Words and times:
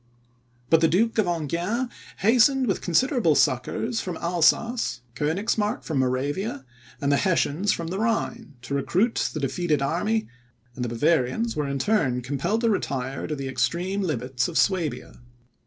But 0.71 0.81
the 0.81 0.87
Duke 0.87 1.19
of 1.19 1.27
Enghien 1.27 1.87
hastened 2.17 2.65
with 2.65 2.81
considerable 2.81 3.35
succours 3.35 4.01
from 4.01 4.17
Alsace, 4.17 5.01
Koenigsmark 5.13 5.83
from 5.83 5.99
Moravia, 5.99 6.65
and 6.99 7.11
the 7.11 7.17
Hessians 7.17 7.71
from 7.71 7.89
the 7.89 7.99
Rhine, 7.99 8.55
to 8.63 8.73
recruit 8.73 9.29
the 9.31 9.39
defeated 9.39 9.83
army, 9.83 10.27
and 10.75 10.83
the 10.83 10.89
Bavarians 10.89 11.55
were 11.55 11.67
in 11.67 11.77
turn 11.77 12.21
compelled 12.23 12.61
to 12.61 12.69
retire 12.71 13.27
to 13.27 13.35
the 13.35 13.47
extreme 13.47 14.01
limits 14.01 14.47
of 14.47 14.57
Suabia. 14.57 15.19